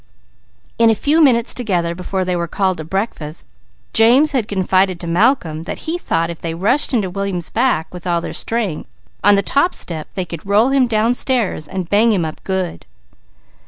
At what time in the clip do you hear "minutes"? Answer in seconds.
1.21-1.53